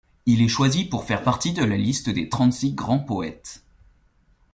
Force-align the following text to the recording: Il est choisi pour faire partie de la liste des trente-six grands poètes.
Il 0.25 0.41
est 0.41 0.47
choisi 0.47 0.85
pour 0.85 1.03
faire 1.03 1.21
partie 1.21 1.53
de 1.53 1.63
la 1.63 1.77
liste 1.77 2.09
des 2.09 2.27
trente-six 2.27 2.73
grands 2.73 2.97
poètes. 2.97 3.63